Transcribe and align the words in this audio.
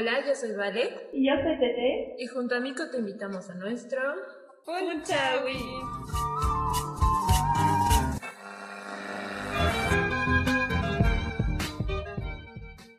Hola, 0.00 0.24
yo 0.24 0.32
soy 0.32 0.52
Vale. 0.52 1.08
Y 1.12 1.26
yo 1.26 1.32
soy 1.42 1.58
Tete. 1.58 2.14
Y 2.18 2.28
junto 2.28 2.54
a 2.54 2.60
Mico 2.60 2.88
te 2.88 2.98
invitamos 2.98 3.50
a 3.50 3.54
nuestro... 3.54 4.00
¡Punchawi! 4.64 5.58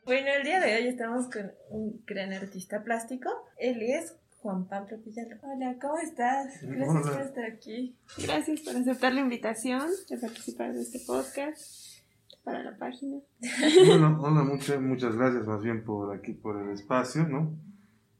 Bueno, 0.03 0.27
el 0.35 0.43
día 0.43 0.59
de 0.59 0.75
hoy 0.75 0.87
estamos 0.89 1.29
con 1.29 1.53
un 1.69 2.03
gran 2.05 2.33
artista 2.33 2.83
plástico. 2.83 3.29
Él 3.57 3.81
es 3.81 4.17
Juan 4.41 4.67
Pablo 4.67 4.97
Villalobos. 4.97 5.41
Hola, 5.41 5.77
¿cómo 5.79 5.99
estás? 5.99 6.61
Gracias 6.63 7.09
por 7.09 7.21
estar 7.21 7.45
aquí. 7.45 7.95
Gracias 8.17 8.59
por 8.59 8.75
aceptar 8.75 9.13
la 9.13 9.21
invitación 9.21 9.87
de 10.09 10.17
participar 10.17 10.73
de 10.73 10.81
este 10.81 10.99
podcast 11.07 11.88
para 12.43 12.63
la 12.63 12.77
página. 12.77 13.17
Bueno, 13.87 14.19
hola, 14.21 14.43
muchas, 14.43 14.81
muchas 14.81 15.15
gracias 15.15 15.45
más 15.47 15.61
bien 15.61 15.83
por 15.83 16.15
aquí, 16.15 16.33
por 16.33 16.61
el 16.61 16.71
espacio, 16.71 17.27
¿no? 17.27 17.57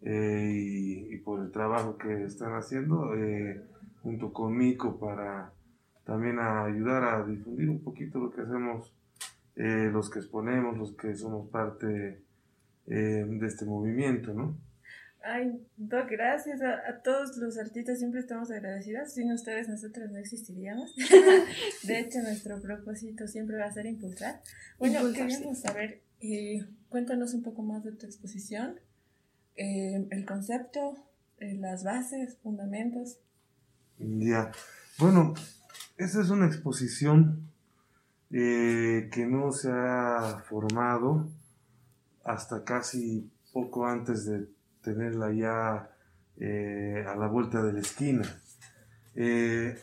Eh, 0.02 1.08
y, 1.12 1.18
por 1.18 1.42
el 1.42 1.52
trabajo 1.52 1.98
que 1.98 2.24
están 2.24 2.54
haciendo 2.54 3.14
eh, 3.16 3.62
junto 4.02 4.32
con 4.32 4.56
Mico 4.56 4.98
para 4.98 5.52
también 6.06 6.40
ayudar 6.40 7.04
a 7.04 7.26
difundir 7.26 7.70
un 7.70 7.84
poquito 7.84 8.20
lo 8.20 8.32
que 8.32 8.42
hacemos 8.42 8.94
eh, 9.58 9.90
los 9.92 10.10
que 10.10 10.20
exponemos, 10.20 10.78
los 10.78 10.94
que 10.96 11.16
somos 11.16 11.50
parte 11.50 12.24
de 12.86 13.46
este 13.46 13.66
movimiento, 13.66 14.34
¿no? 14.34 14.56
Ay, 15.22 15.62
Doc, 15.76 16.10
gracias 16.10 16.62
a, 16.62 16.76
a, 16.90 17.02
todos 17.02 17.36
los 17.38 17.58
artistas, 17.58 18.00
siempre 18.00 18.22
estamos 18.22 18.50
agradecidos. 18.52 19.12
Sin 19.12 19.32
ustedes 19.34 19.68
nosotros 19.68 20.10
no 20.10 20.18
existiríamos. 20.18 20.96
de 21.84 22.00
hecho, 22.00 22.20
nuestro 22.22 22.62
propósito 22.62 23.28
siempre 23.28 23.58
va 23.58 23.66
a 23.66 23.72
ser 23.72 23.86
impulsar. 23.86 24.42
Bueno, 24.78 25.12
queríamos 25.12 25.60
saber, 25.60 26.02
eh, 26.22 26.66
cuéntanos 26.88 27.34
un 27.34 27.44
poco 27.44 27.64
más 27.64 27.84
de 27.84 27.92
tu 27.92 28.06
exposición, 28.06 28.80
eh, 29.58 30.08
el 30.10 30.26
concepto, 30.26 30.96
eh, 31.38 31.56
las 31.56 31.84
bases, 31.84 32.38
fundamentos. 32.42 33.18
Ya, 33.98 34.52
bueno, 35.00 35.34
esa 35.98 36.22
es 36.22 36.30
una 36.30 36.46
exposición 36.46 37.50
que 38.30 39.26
no 39.28 39.52
se 39.52 39.70
ha 39.72 40.44
formado 40.48 41.28
hasta 42.24 42.64
casi 42.64 43.30
poco 43.52 43.88
antes 43.88 44.26
de 44.26 44.48
tenerla 44.82 45.32
ya 45.32 45.92
eh, 46.38 47.06
a 47.08 47.16
la 47.16 47.28
vuelta 47.28 47.62
de 47.62 47.74
la 47.74 47.80
esquina. 47.80 48.24
Eh, 49.16 49.78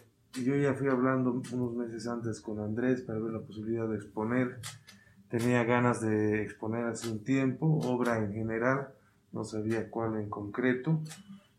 yo 0.44 0.56
ya 0.56 0.74
fui 0.74 0.88
hablando 0.88 1.42
unos 1.52 1.74
meses 1.74 2.06
antes 2.06 2.40
con 2.40 2.60
Andrés 2.60 3.02
para 3.02 3.18
ver 3.18 3.32
la 3.32 3.40
posibilidad 3.40 3.88
de 3.88 3.96
exponer. 3.96 4.58
Tenía 5.28 5.64
ganas 5.64 6.00
de 6.00 6.42
exponer 6.42 6.84
hace 6.84 7.10
un 7.10 7.24
tiempo, 7.24 7.66
obra 7.66 8.18
en 8.18 8.32
general, 8.32 8.88
no 9.32 9.44
sabía 9.44 9.90
cuál 9.90 10.16
en 10.16 10.30
concreto. 10.30 11.02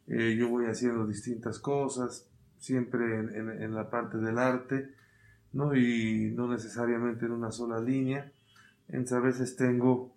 Eh, 0.08 0.36
yo 0.38 0.50
voy 0.50 0.66
haciendo 0.66 1.06
distintas 1.06 1.60
cosas, 1.60 2.30
siempre 2.60 3.20
en, 3.20 3.36
en, 3.36 3.62
en, 3.62 3.76
la 3.76 3.90
parte 3.90 4.18
del 4.18 4.38
arte, 4.38 4.90
¿no? 5.54 5.76
y 5.76 6.32
no 6.36 6.48
necesariamente 6.48 7.26
en 7.26 7.34
una 7.34 7.52
sola 7.52 7.80
línea. 7.80 8.32
Entonces 8.88 9.18
a 9.18 9.20
veces 9.20 9.56
tengo 9.58 10.17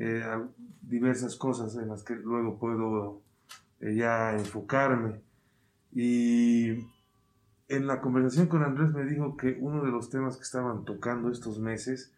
eh, 0.00 0.24
diversas 0.80 1.36
cosas 1.36 1.76
en 1.76 1.88
las 1.88 2.02
que 2.02 2.14
luego 2.16 2.58
puedo 2.58 3.20
eh, 3.80 3.94
ya 3.94 4.32
enfocarme. 4.32 5.20
Y 5.92 6.70
en 7.68 7.86
la 7.86 8.00
conversación 8.00 8.46
con 8.46 8.62
Andrés 8.62 8.92
me 8.94 9.04
dijo 9.04 9.36
que 9.36 9.58
uno 9.60 9.84
de 9.84 9.90
los 9.90 10.08
temas 10.08 10.38
que 10.38 10.42
estaban 10.42 10.86
tocando 10.86 11.30
estos 11.30 11.58
meses 11.58 12.12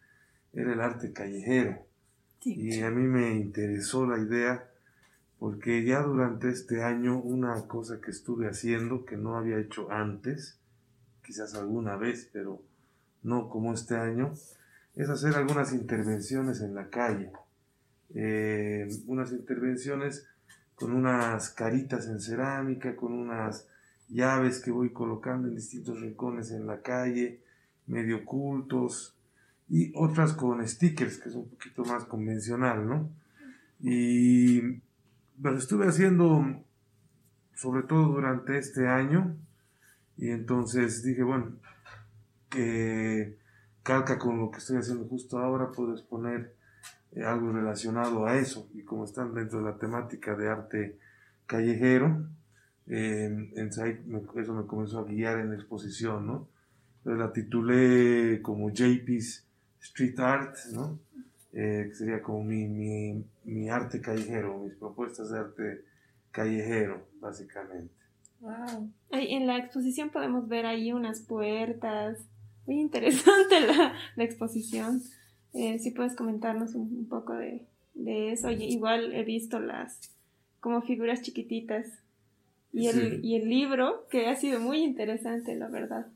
era 0.53 0.71
el 0.71 0.79
arte 0.79 1.11
callejero. 1.11 1.77
Sí. 2.39 2.53
Y 2.55 2.81
a 2.81 2.89
mí 2.89 3.05
me 3.05 3.35
interesó 3.35 4.05
la 4.05 4.17
idea 4.17 4.65
porque 5.37 5.83
ya 5.83 6.01
durante 6.03 6.49
este 6.49 6.83
año 6.83 7.19
una 7.19 7.67
cosa 7.67 7.99
que 7.99 8.11
estuve 8.11 8.47
haciendo 8.47 9.03
que 9.03 9.17
no 9.17 9.35
había 9.35 9.59
hecho 9.59 9.91
antes, 9.91 10.57
quizás 11.21 11.53
alguna 11.55 11.97
vez, 11.97 12.29
pero 12.31 12.61
no 13.23 13.49
como 13.49 13.73
este 13.73 13.97
año, 13.97 14.31
es 14.95 15.09
hacer 15.09 15.35
algunas 15.35 15.73
intervenciones 15.73 16.61
en 16.61 16.75
la 16.75 16.89
calle 16.89 17.33
eh, 18.13 18.87
unas 19.07 19.31
intervenciones 19.31 20.27
con 20.75 20.93
unas 20.93 21.49
caritas 21.51 22.07
en 22.07 22.19
cerámica, 22.19 22.95
con 22.95 23.13
unas 23.13 23.67
llaves 24.09 24.59
que 24.59 24.71
voy 24.71 24.91
colocando 24.91 25.47
en 25.47 25.55
distintos 25.55 25.99
rincones 26.01 26.51
en 26.51 26.67
la 26.67 26.81
calle, 26.81 27.41
medio 27.87 28.17
ocultos, 28.17 29.17
y 29.69 29.91
otras 29.95 30.33
con 30.33 30.65
stickers, 30.67 31.17
que 31.17 31.29
es 31.29 31.35
un 31.35 31.49
poquito 31.49 31.83
más 31.85 32.05
convencional, 32.05 32.87
¿no? 32.87 33.09
Y 33.79 34.61
lo 35.41 35.57
estuve 35.57 35.87
haciendo 35.87 36.63
sobre 37.55 37.83
todo 37.83 38.07
durante 38.07 38.57
este 38.57 38.87
año, 38.87 39.35
y 40.17 40.29
entonces 40.29 41.03
dije, 41.03 41.23
bueno, 41.23 41.53
que 42.49 43.37
calca 43.83 44.19
con 44.19 44.39
lo 44.39 44.51
que 44.51 44.59
estoy 44.59 44.77
haciendo 44.77 45.05
justo 45.05 45.39
ahora, 45.39 45.71
puedo 45.71 45.93
exponer 45.93 46.41
eh, 46.41 46.62
algo 47.21 47.51
relacionado 47.51 48.25
a 48.25 48.37
eso. 48.37 48.67
Y 48.73 48.81
como 48.83 49.05
están 49.05 49.33
dentro 49.33 49.59
de 49.59 49.65
la 49.65 49.77
temática 49.77 50.35
de 50.35 50.49
arte 50.49 50.97
callejero, 51.45 52.25
eh, 52.87 53.51
eso 53.55 54.53
me 54.53 54.65
comenzó 54.65 54.99
a 54.99 55.05
guiar 55.05 55.39
en 55.39 55.49
la 55.49 55.55
exposición, 55.55 56.27
¿no? 56.27 56.47
Entonces 56.97 57.19
la 57.19 57.33
titulé 57.33 58.41
como 58.41 58.69
JP's 58.69 59.45
Street 59.81 60.19
Art, 60.19 60.55
¿no? 60.73 60.99
Eh, 61.51 61.87
que 61.89 61.95
sería 61.95 62.21
como 62.21 62.43
mi, 62.43 62.67
mi, 62.67 63.23
mi, 63.43 63.69
arte 63.69 64.01
callejero, 64.01 64.57
mis 64.59 64.73
propuestas 64.73 65.29
de 65.29 65.39
arte 65.39 65.85
callejero, 66.31 67.05
básicamente. 67.19 67.93
Wow. 68.39 68.89
En 69.11 69.45
la 69.45 69.57
exposición 69.57 70.09
podemos 70.09 70.47
ver 70.47 70.65
ahí 70.65 70.93
unas 70.93 71.21
puertas. 71.21 72.25
Muy 72.65 72.79
interesante 72.79 73.59
la, 73.59 73.93
la 74.15 74.23
exposición. 74.23 75.01
Eh, 75.53 75.77
si 75.79 75.91
puedes 75.91 76.15
comentarnos 76.15 76.73
un, 76.73 76.81
un 76.97 77.07
poco 77.07 77.33
de, 77.33 77.65
de, 77.93 78.31
eso. 78.31 78.49
igual 78.49 79.13
he 79.13 79.23
visto 79.23 79.59
las 79.59 79.99
como 80.59 80.81
figuras 80.81 81.21
chiquititas 81.21 81.87
y 82.71 82.87
el, 82.87 82.95
sí. 82.95 83.19
y 83.21 83.35
el 83.35 83.49
libro 83.49 84.07
que 84.09 84.27
ha 84.27 84.35
sido 84.35 84.59
muy 84.59 84.79
interesante, 84.79 85.55
la 85.55 85.69
verdad. 85.69 86.07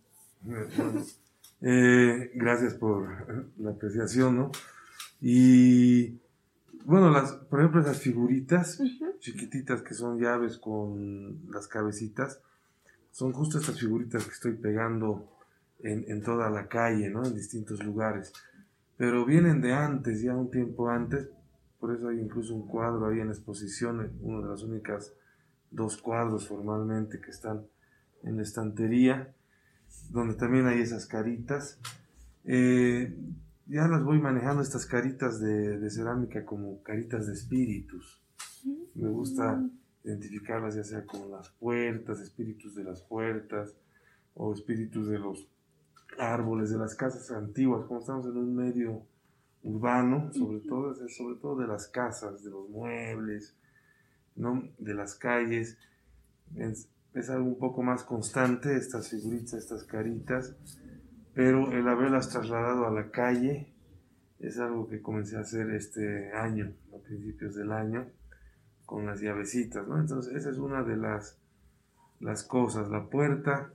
Eh, 1.62 2.32
gracias 2.36 2.76
por 2.76 3.52
la 3.58 3.72
apreciación, 3.72 4.38
¿no? 4.38 4.52
Y 5.20 6.20
bueno, 6.86 7.10
las, 7.10 7.34
por 7.34 7.60
ejemplo, 7.60 7.82
esas 7.82 8.00
figuritas 8.00 8.80
uh 8.80 8.84
-huh. 8.84 9.20
chiquititas 9.20 9.82
que 9.82 9.94
son 9.96 10.20
llaves 10.20 10.58
con 10.58 11.52
las 11.52 11.68
cabecitas, 11.68 12.40
son 13.12 13.34
justo 13.34 13.58
estas 13.58 13.80
figuritas 13.80 14.24
que 14.26 14.32
estoy 14.32 14.54
pegando 14.54 15.28
en, 15.80 16.06
en 16.08 16.22
toda 16.22 16.50
la 16.52 16.68
calle, 16.68 17.10
¿no? 17.10 17.26
En 17.26 17.34
distintos 17.34 17.84
lugares 17.84 18.32
pero 18.98 19.26
vienen 19.26 19.62
de 19.62 19.74
antes, 19.74 20.22
ya 20.22 20.36
un 20.36 20.50
tiempo 20.50 20.90
antes, 20.90 21.30
por 21.80 21.96
eso 21.96 22.10
hay 22.10 22.20
incluso 22.20 22.56
un 22.56 22.68
cuadro 22.68 23.08
ahí 23.08 23.20
en 23.20 23.30
exposición, 23.30 24.12
uno 24.22 24.42
de 24.42 24.50
las 24.50 24.64
únicas 24.64 25.14
dos 25.70 25.98
cuadros 25.98 26.48
formalmente 26.48 27.22
que 27.22 27.30
están 27.30 27.68
en 28.24 28.38
la 28.38 28.44
estantería, 28.44 29.34
donde 30.10 30.36
también 30.36 30.66
hay 30.66 30.82
esas 30.82 31.06
caritas. 31.06 31.80
Eh, 32.46 33.16
ya 33.68 33.88
las 33.88 34.04
voy 34.04 34.20
manejando 34.20 34.64
estas 34.64 34.86
caritas 34.86 35.40
de, 35.40 35.78
de, 35.78 35.90
cerámica 35.90 36.46
como 36.46 36.82
caritas 36.82 37.28
de 37.28 37.34
espíritus. 37.34 38.22
Me 38.96 39.10
gusta 39.10 39.62
identificarlas 40.04 40.76
ya 40.76 40.84
sea 40.84 41.06
con 41.06 41.30
las 41.30 41.50
puertas, 41.50 42.20
espíritus 42.22 42.76
de 42.76 42.84
las 42.86 43.02
puertas 43.02 43.76
o 44.34 44.54
espíritus 44.54 45.10
de 45.10 45.20
los 45.20 45.48
árboles, 46.20 46.72
de 46.72 46.78
las 46.78 46.96
casas 46.96 47.32
antiguas, 47.32 47.86
como 47.86 48.00
estamos 48.00 48.26
en 48.26 48.38
un 48.38 48.56
medio 48.56 49.04
urbano, 49.64 50.32
sobre 50.34 50.60
todo, 50.60 50.96
sobre 51.10 51.40
todo 51.40 51.58
de 51.58 51.68
las 51.68 51.88
casas, 51.88 52.44
de 52.44 52.52
los 52.52 52.70
muebles, 52.70 53.56
¿no? 54.36 54.70
de 54.78 54.94
las 54.94 55.16
calles. 55.16 55.78
Es, 56.56 56.90
es 57.14 57.30
algo 57.30 57.48
un 57.48 57.58
poco 57.58 57.84
más 57.84 58.04
constante, 58.04 58.76
estas 58.76 59.10
figuritas, 59.10 59.54
estas 59.54 59.84
caritas, 59.84 60.56
pero 61.34 61.72
el 61.72 61.88
haberlas 61.88 62.30
trasladado 62.30 62.88
a 62.88 62.92
la 62.92 63.12
calle 63.12 63.74
es 64.40 64.60
algo 64.60 64.88
que 64.88 65.02
comencé 65.02 65.38
a 65.38 65.42
hacer 65.42 65.70
este 65.72 66.32
año, 66.34 66.74
a 66.94 67.00
principios 67.00 67.56
del 67.56 67.72
año, 67.72 68.08
con 68.86 69.06
las 69.06 69.20
llavecitas, 69.20 69.88
¿no? 69.88 70.00
Entonces, 70.00 70.34
esa 70.34 70.50
es 70.50 70.58
una 70.58 70.84
de 70.84 70.96
las, 70.96 71.38
las 72.20 72.44
cosas, 72.44 72.90
la 72.90 73.10
puerta, 73.10 73.74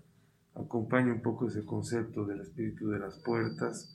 acompaña 0.54 1.12
un 1.12 1.22
poco 1.22 1.48
ese 1.48 1.64
concepto 1.64 2.24
del 2.26 2.40
espíritu 2.40 2.88
de 2.88 2.98
las 2.98 3.18
puertas. 3.20 3.94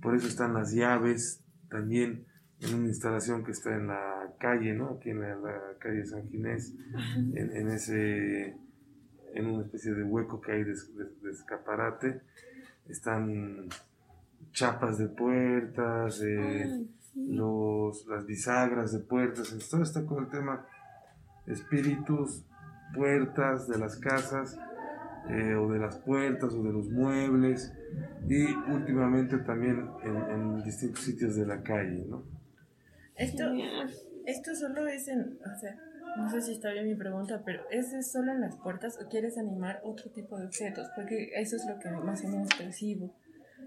Por 0.00 0.14
eso 0.14 0.28
están 0.28 0.54
las 0.54 0.72
llaves 0.72 1.42
también 1.68 2.26
en 2.60 2.74
una 2.74 2.88
instalación 2.88 3.44
que 3.44 3.52
está 3.52 3.74
en 3.74 3.88
la 3.88 4.32
calle, 4.38 4.72
¿no? 4.74 4.90
Aquí 4.90 5.10
en 5.10 5.20
la, 5.20 5.36
la 5.36 5.60
calle 5.78 6.06
San 6.06 6.28
Ginés, 6.28 6.74
en, 7.34 7.54
en, 7.54 7.68
ese, 7.68 8.56
en 9.34 9.46
una 9.46 9.64
especie 9.64 9.92
de 9.92 10.04
hueco 10.04 10.40
que 10.40 10.52
hay 10.52 10.64
de, 10.64 10.72
de, 10.72 11.04
de 11.22 11.30
escaparate, 11.30 12.22
están 12.88 13.68
chapas 14.52 14.98
de 14.98 15.08
puertas, 15.08 16.22
eh, 16.22 16.86
los, 17.14 18.06
las 18.06 18.26
bisagras 18.26 18.92
de 18.92 19.00
puertas, 19.00 19.52
entonces 19.52 19.70
todo 19.70 19.82
está 19.82 20.06
con 20.06 20.24
el 20.24 20.30
tema 20.30 20.66
espíritus, 21.46 22.44
puertas 22.94 23.68
de 23.68 23.78
las 23.78 23.96
casas, 23.98 24.58
eh, 25.28 25.54
o 25.54 25.70
de 25.72 25.78
las 25.78 25.98
puertas, 25.98 26.52
o 26.54 26.62
de 26.62 26.72
los 26.72 26.88
muebles, 26.90 27.72
y 28.28 28.44
últimamente 28.70 29.38
también 29.38 29.88
en, 30.04 30.62
distintos 30.62 31.04
sitios 31.04 31.36
de 31.36 31.46
la 31.46 31.62
calle, 31.62 32.04
¿no? 32.08 32.24
Esto, 33.16 33.44
esto 34.26 34.54
solo 34.54 34.86
es 34.86 35.08
en, 35.08 35.38
o 35.40 35.58
sea, 35.58 35.76
no 36.16 36.30
sé 36.30 36.40
si 36.40 36.52
está 36.52 36.72
bien 36.72 36.86
mi 36.86 36.94
pregunta, 36.94 37.42
pero 37.44 37.62
¿es 37.70 38.10
solo 38.10 38.32
en 38.32 38.40
las 38.40 38.56
puertas 38.56 38.98
o 39.02 39.08
quieres 39.08 39.36
animar 39.36 39.80
otro 39.84 40.10
tipo 40.10 40.38
de 40.38 40.46
objetos? 40.46 40.88
Porque 40.94 41.30
eso 41.34 41.56
es 41.56 41.66
lo 41.66 41.78
que 41.78 41.90
más 41.90 42.24
o 42.24 42.28
menos 42.28 42.48
percibo, 42.56 43.14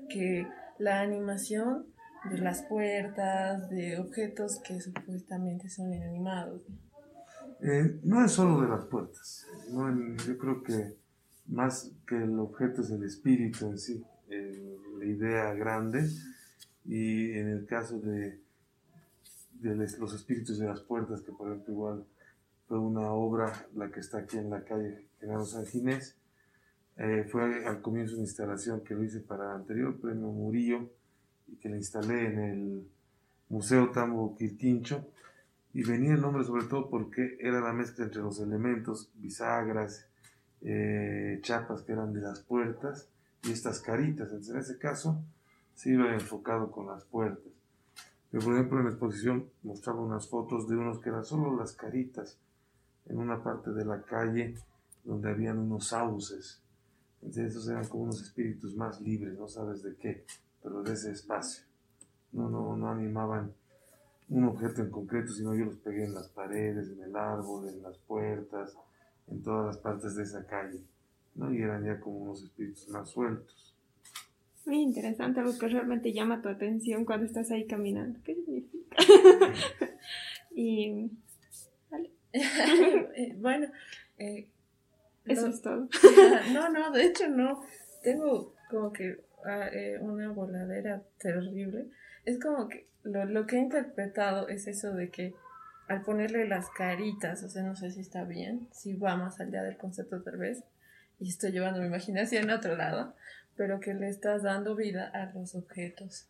que 0.10 0.48
la 0.78 1.02
animación 1.02 1.86
de 2.30 2.38
las 2.40 2.64
puertas, 2.64 3.70
de 3.70 3.98
objetos 4.00 4.60
que 4.66 4.82
supuestamente 4.82 5.70
son 5.70 5.94
inanimados. 5.94 6.64
Eh, 7.62 8.00
no 8.04 8.24
es 8.24 8.32
solo 8.32 8.62
de 8.62 8.70
las 8.70 8.86
puertas, 8.86 9.46
yo 10.26 10.38
creo 10.38 10.64
que 10.64 10.99
más 11.50 11.92
que 12.08 12.16
el 12.16 12.38
objeto 12.40 12.82
es 12.82 12.92
el 12.92 13.04
espíritu 13.04 13.68
en 13.68 13.78
sí, 13.78 14.04
la 14.98 15.06
idea 15.06 15.54
grande, 15.54 16.08
y 16.86 17.32
en 17.32 17.50
el 17.50 17.66
caso 17.66 18.00
de, 18.00 18.40
de 19.54 19.76
los 19.76 20.14
espíritus 20.14 20.60
de 20.60 20.68
las 20.68 20.82
puertas, 20.82 21.22
que 21.22 21.32
por 21.32 21.50
ejemplo 21.50 21.74
igual 21.74 22.06
fue 22.68 22.80
una 22.80 23.12
obra, 23.12 23.68
la 23.76 23.90
que 23.90 24.00
está 24.00 24.20
aquí 24.20 24.38
en 24.38 24.50
la 24.50 24.64
calle 24.64 25.08
General 25.20 25.46
San 25.46 25.66
Ginés, 25.66 26.16
eh, 26.98 27.28
fue 27.32 27.66
al 27.66 27.82
comienzo 27.82 28.16
una 28.16 28.24
instalación 28.24 28.82
que 28.82 28.94
lo 28.94 29.04
hice 29.04 29.22
para 29.22 29.46
el 29.46 29.62
anterior 29.62 29.98
premio 30.00 30.28
Murillo 30.28 30.90
y 31.48 31.56
que 31.56 31.70
la 31.70 31.78
instalé 31.78 32.26
en 32.26 32.40
el 32.40 32.88
Museo 33.48 33.90
Tambo 33.92 34.36
Quirquincho 34.36 35.08
y 35.74 35.84
venía 35.84 36.14
el 36.14 36.22
nombre 36.22 36.44
sobre 36.44 36.66
todo 36.66 36.90
porque 36.90 37.38
era 37.40 37.62
la 37.62 37.72
mezcla 37.72 38.04
entre 38.04 38.22
los 38.22 38.40
elementos, 38.42 39.10
bisagras, 39.16 40.09
eh, 40.62 41.40
chapas 41.42 41.82
que 41.82 41.94
eran 41.94 42.14
de 42.14 42.22
las 42.22 42.42
puertas 42.42 43.08
y 43.44 43.52
estas 43.52 43.80
caritas. 43.80 44.30
Entonces, 44.30 44.54
en 44.54 44.60
ese 44.60 44.78
caso 44.78 45.22
se 45.76 45.92
iba 45.92 46.14
enfocado 46.14 46.72
con 46.72 46.88
las 46.88 47.04
puertas. 47.06 47.54
Pero 48.32 48.44
por 48.44 48.54
ejemplo 48.54 48.80
en 48.80 48.86
la 48.86 48.92
exposición 48.92 49.50
mostraba 49.64 50.02
unas 50.02 50.28
fotos 50.28 50.68
de 50.68 50.76
unos 50.76 51.00
que 51.00 51.10
eran 51.10 51.26
solo 51.26 51.56
las 51.58 51.74
caritas 51.74 52.38
en 53.08 53.18
una 53.18 53.42
parte 53.42 53.72
de 53.72 53.86
la 53.86 54.02
calle 54.04 54.56
donde 55.04 55.30
habían 55.30 55.58
unos 55.58 55.88
sauces 55.88 56.62
entonces 57.22 57.52
esos 57.52 57.68
eran 57.70 57.88
como 57.88 58.04
unos 58.04 58.22
espíritus 58.22 58.76
más 58.76 59.02
libres, 59.02 59.38
no 59.38 59.48
sabes 59.48 59.84
de 59.84 59.96
qué, 59.96 60.26
pero 60.64 60.82
de 60.82 60.94
ese 60.94 61.12
espacio. 61.12 61.66
No, 62.32 62.50
no, 62.50 62.78
no 62.78 62.90
animaban 62.90 63.54
un 64.30 64.46
objeto 64.46 64.82
en 64.82 64.92
concreto, 64.92 65.34
sino 65.34 65.56
yo 65.56 65.66
los 65.66 65.78
pegué 65.78 66.06
en 66.06 66.14
las 66.14 66.30
paredes, 66.30 66.90
en 66.90 67.02
el 67.02 67.16
árbol, 67.16 67.68
en 67.68 67.82
las 67.82 67.98
puertas, 67.98 68.76
en 69.30 69.44
todas 69.44 69.68
las 69.68 69.78
partes 69.78 70.16
de 70.16 70.24
esa 70.24 70.46
calle. 70.46 70.80
¿no? 71.36 71.54
Y 71.54 71.62
eran 71.62 71.84
ya 71.86 72.00
como 72.00 72.18
unos 72.18 72.44
espíritus 72.44 72.88
más 72.90 73.10
sueltos. 73.10 73.76
Muy 74.66 74.82
interesante, 74.82 75.40
algo 75.40 75.58
que 75.58 75.68
realmente 75.68 76.14
llama 76.14 76.42
tu 76.42 76.50
atención 76.50 77.06
cuando 77.06 77.26
estás 77.26 77.50
ahí 77.52 77.66
caminando. 77.66 78.20
¿Qué 78.24 78.36
significa? 78.36 78.96
y. 80.52 81.10
Vale. 81.90 82.12
Bueno, 83.38 83.68
eh, 84.18 84.48
eso 85.26 85.48
es 85.48 85.62
todo. 85.62 85.88
no, 86.54 86.70
no, 86.70 86.92
de 86.92 87.06
hecho 87.06 87.28
no. 87.30 87.64
Tengo 88.04 88.54
como 88.70 88.92
que 88.94 89.22
ah, 89.46 89.70
eh, 89.72 89.98
una 90.02 90.30
voladera 90.32 91.02
terrible. 91.18 91.88
Es 92.26 92.40
como 92.40 92.68
que 92.68 92.88
lo, 93.04 93.26
lo 93.26 93.48
que 93.48 93.56
he 93.56 93.60
interpretado 93.60 94.50
es 94.50 94.68
eso 94.68 94.94
de 94.94 95.10
que 95.10 95.34
al 95.90 96.04
ponerle 96.04 96.48
las 96.48 96.70
caritas, 96.70 97.44
o 97.44 97.50
sea, 97.50 97.64
no 97.64 97.76
sé 97.76 97.92
si 97.92 98.00
está 98.00 98.24
bien, 98.24 98.68
si 98.72 98.94
va 98.94 99.18
más 99.18 99.40
allá 99.40 99.64
del 99.64 99.76
concepto 99.76 100.22
tal 100.22 100.38
vez, 100.38 100.64
y 101.20 101.28
estoy 101.28 101.52
llevando 101.52 101.82
mi 101.82 101.88
imaginación 101.88 102.50
a 102.52 102.58
otro 102.58 102.76
lado, 102.76 103.16
pero 103.58 103.80
que 103.80 103.96
le 103.96 104.08
estás 104.08 104.44
dando 104.44 104.76
vida 104.76 105.10
a 105.14 105.34
los 105.34 105.56
objetos. 105.56 106.28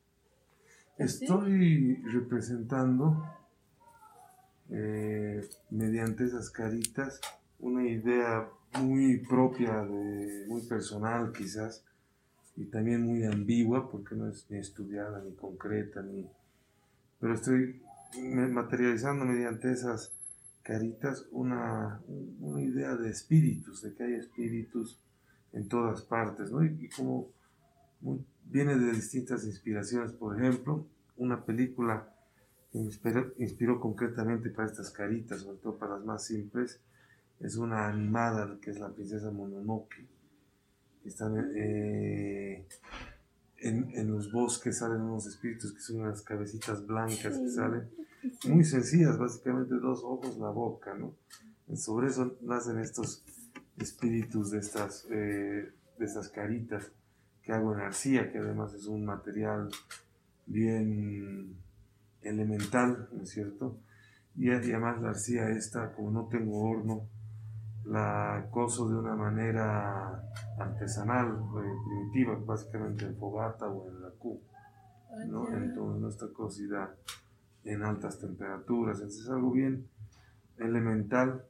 Estoy 0.97 2.01
representando 2.05 3.23
eh, 4.71 5.47
mediante 5.69 6.23
esas 6.23 6.49
caritas 6.49 7.19
una 7.59 7.85
idea 7.85 8.47
muy 8.81 9.17
propia, 9.17 9.83
muy 9.83 10.61
personal 10.69 11.33
quizás, 11.33 11.83
y 12.55 12.65
también 12.65 13.03
muy 13.03 13.25
ambigua, 13.25 13.91
porque 13.91 14.15
no 14.15 14.29
es 14.29 14.45
ni 14.49 14.57
estudiada, 14.57 15.21
ni 15.21 15.33
concreta, 15.33 16.01
ni... 16.01 16.29
Pero 17.19 17.33
estoy 17.33 17.81
materializando 18.17 19.25
mediante 19.25 19.71
esas 19.71 20.13
caritas 20.63 21.27
una, 21.31 22.01
una 22.39 22.61
idea 22.61 22.95
de 22.95 23.09
espíritus, 23.09 23.81
de 23.81 23.93
que 23.93 24.03
hay 24.03 24.13
espíritus 24.13 24.99
en 25.53 25.67
todas 25.67 26.01
partes, 26.03 26.51
¿no? 26.51 26.63
Y, 26.63 26.89
como 26.89 27.31
viene 28.45 28.77
de 28.77 28.91
distintas 28.93 29.45
inspiraciones, 29.45 30.11
por 30.13 30.39
ejemplo, 30.39 30.85
una 31.17 31.43
película 31.43 32.13
que 32.71 32.77
inspiró, 32.77 33.33
inspiró 33.37 33.79
concretamente 33.79 34.49
para 34.49 34.67
estas 34.67 34.91
caritas, 34.91 35.41
sobre 35.41 35.57
todo 35.57 35.77
para 35.77 35.95
las 35.95 36.05
más 36.05 36.25
simples, 36.25 36.79
es 37.39 37.55
una 37.55 37.87
animada 37.87 38.57
que 38.61 38.71
es 38.71 38.79
la 38.79 38.89
princesa 38.89 39.31
Mononoke. 39.31 40.07
Eh, 41.55 42.65
en, 43.61 44.11
los 44.11 44.31
bosques, 44.31 44.79
salen 44.79 45.01
unos 45.01 45.25
espíritus 45.27 45.73
que 45.73 45.81
son 45.81 46.01
unas 46.01 46.21
cabecitas 46.21 46.85
blancas 46.85 47.37
que 47.37 47.49
salen, 47.49 47.89
muy 48.47 48.63
sencillas, 48.63 49.17
básicamente 49.17 49.75
dos 49.75 50.03
ojos, 50.03 50.37
la 50.37 50.49
boca, 50.49 50.93
¿no? 50.95 51.15
Sobre 51.75 52.07
eso 52.07 52.37
nacen 52.41 52.79
estos 52.79 53.23
espíritus 53.77 54.51
de 54.51 54.59
estas, 54.59 55.05
eh, 55.09 55.71
de 55.97 56.05
estas 56.05 56.29
caritas 56.29 56.91
que 57.43 57.51
hago 57.51 57.73
en 57.73 57.81
arcilla, 57.81 58.31
que 58.31 58.39
además 58.39 58.73
es 58.73 58.85
un 58.87 59.05
material 59.05 59.69
bien 60.45 61.55
elemental, 62.21 63.07
¿no 63.13 63.23
es 63.23 63.29
cierto? 63.29 63.77
Y 64.35 64.49
además 64.49 65.01
la 65.01 65.09
arcilla 65.09 65.49
esta, 65.49 65.93
como 65.93 66.11
no 66.11 66.27
tengo 66.27 66.59
horno, 66.61 67.07
la 67.89 68.47
coso 68.51 68.87
de 68.87 68.95
una 68.95 69.15
manera 69.15 70.23
artesanal, 70.59 71.27
eh, 71.27 71.73
primitiva, 71.87 72.39
básicamente 72.45 73.05
en 73.05 73.15
fogata 73.17 73.67
o 73.67 73.89
en 73.89 74.01
la 74.03 74.09
cu, 74.11 74.39
¿no? 75.27 75.47
Entonces 75.47 76.01
no 76.01 76.07
está 76.07 76.27
cocida 76.27 76.95
en 77.63 77.81
altas 77.81 78.19
temperaturas, 78.19 78.97
entonces 78.97 79.23
es 79.23 79.29
algo 79.29 79.51
bien 79.51 79.87
elemental. 80.57 81.43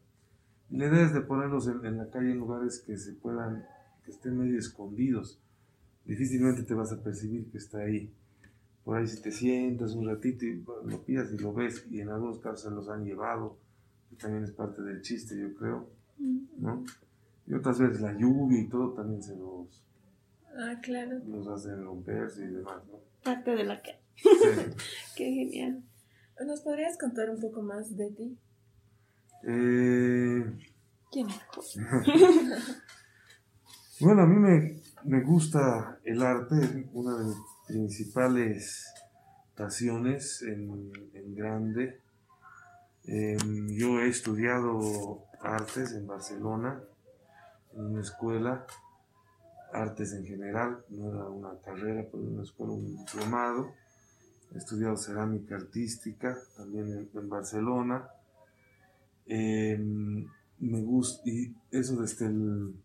La 0.69 0.87
idea 0.87 1.05
es 1.07 1.13
de 1.13 1.21
ponerlos 1.21 1.67
en, 1.67 1.97
la 1.97 2.09
calle 2.09 2.31
en 2.31 2.37
lugares 2.37 2.83
que 2.87 2.97
se 2.97 3.13
puedan, 3.13 3.65
que 4.05 4.11
estén 4.11 4.37
medio 4.37 4.57
escondidos. 4.57 5.41
Difícilmente 6.05 6.63
te 6.63 6.73
vas 6.73 6.93
a 6.93 7.03
percibir 7.03 7.51
que 7.51 7.57
está 7.57 7.79
ahí. 7.79 8.13
Por 8.85 8.97
ahí 8.97 9.07
si 9.07 9.21
te 9.21 9.31
sientas 9.31 9.93
un 9.93 10.07
ratito 10.07 10.45
y 10.45 10.63
lo 10.85 11.03
pillas 11.03 11.33
y 11.33 11.37
lo 11.37 11.53
ves, 11.53 11.85
y 11.91 11.99
en 11.99 12.09
algunos 12.09 12.39
casos 12.39 12.61
se 12.61 12.71
los 12.71 12.87
han 12.87 13.03
llevado, 13.03 13.57
que 14.09 14.15
también 14.15 14.45
es 14.45 14.51
parte 14.51 14.81
del 14.81 15.01
chiste, 15.01 15.37
yo 15.37 15.53
creo 15.55 15.98
¿no? 16.19 16.83
Y 17.47 17.53
otras 17.53 17.79
veces 17.79 18.01
la 18.01 18.13
lluvia 18.13 18.61
y 18.61 18.69
todo 18.69 18.93
también 18.93 19.23
se 19.23 19.35
los, 19.35 19.83
ah, 20.57 20.79
claro. 20.81 21.19
los 21.25 21.47
hacen 21.47 21.83
romperse 21.83 22.43
y 22.43 22.47
demás, 22.47 22.83
¿no? 22.87 22.99
Parte 23.23 23.51
de 23.51 23.63
la 23.63 23.81
que. 23.81 23.99
Qué 25.15 25.25
genial. 25.25 25.83
¿Nos 26.45 26.61
podrías 26.61 26.97
contar 26.97 27.29
un 27.29 27.39
poco 27.39 27.61
más 27.61 27.95
de 27.97 28.11
ti? 28.11 28.37
Eh... 29.43 30.57
¿Quién 31.11 31.27
bueno, 33.99 34.21
a 34.21 34.27
mí 34.27 34.35
me, 34.35 34.79
me 35.05 35.23
gusta 35.23 35.99
el 36.03 36.21
arte, 36.21 36.87
una 36.93 37.17
de 37.17 37.25
mis 37.25 37.37
principales 37.67 38.93
pasiones 39.55 40.43
en, 40.43 40.91
en 41.13 41.35
grande. 41.35 41.99
Em, 43.11 43.69
yo 43.69 43.99
he 43.99 44.07
estudiado 44.07 45.23
artes 45.41 45.93
en 45.93 46.05
Barcelona, 46.05 46.79
en 47.73 47.85
una 47.85 48.01
escuela, 48.01 48.67
artes 49.73 50.13
en 50.13 50.25
general, 50.25 50.85
no 50.89 51.09
era 51.09 51.27
una 51.27 51.59
carrera, 51.59 52.05
pero 52.11 52.21
una 52.21 52.43
escuela, 52.43 52.73
un 52.73 52.97
diplomado. 52.97 53.73
He 54.53 54.59
estudiado 54.59 54.95
cerámica 54.95 55.55
artística 55.55 56.37
también 56.55 57.09
en, 57.11 57.29
Barcelona. 57.29 58.07
Em, 59.25 60.27
me 60.59 60.81
gusta, 60.83 61.27
y 61.27 61.55
eso 61.71 61.99
desde 61.99 62.27
el, 62.27 62.75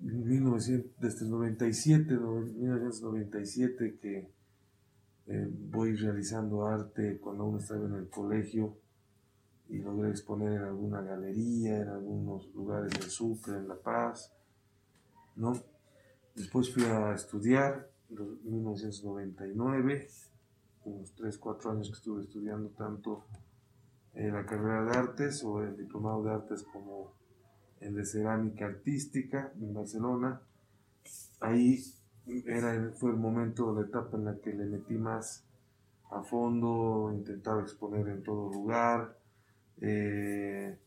1900, 0.00 0.90
desde 1.00 1.24
el 1.24 1.30
97, 1.30 2.14
1997 2.14 3.98
que 4.02 4.28
eh, 5.26 5.48
voy 5.50 5.94
realizando 5.94 6.66
arte 6.66 7.18
cuando 7.20 7.44
uno 7.44 7.58
estaba 7.58 7.86
en 7.86 7.94
el 7.94 8.08
colegio 8.08 8.76
y 9.68 9.78
logré 9.78 10.10
exponer 10.10 10.52
en 10.52 10.62
alguna 10.62 11.00
galería, 11.00 11.80
en 11.80 11.88
algunos 11.88 12.52
lugares 12.54 12.92
de 12.92 13.08
Sucre, 13.08 13.56
en 13.56 13.68
La 13.68 13.76
Paz, 13.76 14.32
¿no? 15.36 15.54
Después 16.34 16.72
fui 16.72 16.84
a 16.84 17.14
estudiar 17.14 17.90
en 18.10 18.52
1999 18.52 20.08
unos 20.84 21.14
3, 21.14 21.38
4 21.38 21.70
años 21.70 21.88
que 21.88 21.94
estuve 21.94 22.22
estudiando 22.22 22.70
tanto 22.70 23.24
en 24.14 24.34
la 24.34 24.44
carrera 24.44 24.84
de 24.84 24.98
artes 24.98 25.42
o 25.44 25.62
el 25.62 25.76
diplomado 25.76 26.24
de 26.24 26.32
artes 26.32 26.64
como 26.64 27.14
el 27.80 27.94
de 27.94 28.04
cerámica 28.04 28.66
artística 28.66 29.52
en 29.60 29.72
Barcelona. 29.72 30.42
Ahí 31.40 31.82
era, 32.26 32.90
fue 32.94 33.10
el 33.10 33.16
momento, 33.16 33.74
la 33.74 33.86
etapa 33.86 34.16
en 34.16 34.24
la 34.24 34.36
que 34.38 34.52
le 34.52 34.64
metí 34.66 34.94
más 34.94 35.44
a 36.10 36.22
fondo, 36.22 37.10
intentaba 37.14 37.62
exponer 37.62 38.06
en 38.08 38.22
todo 38.22 38.52
lugar, 38.52 39.16
eh, 39.80 40.78